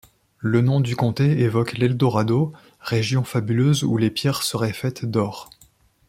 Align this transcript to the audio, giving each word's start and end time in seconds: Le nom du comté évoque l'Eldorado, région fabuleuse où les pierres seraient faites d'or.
Le 0.39 0.61
nom 0.61 0.79
du 0.79 0.95
comté 0.95 1.41
évoque 1.41 1.73
l'Eldorado, 1.77 2.53
région 2.79 3.23
fabuleuse 3.23 3.83
où 3.83 3.97
les 3.97 4.09
pierres 4.09 4.41
seraient 4.41 4.73
faites 4.73 5.05
d'or. 5.05 5.51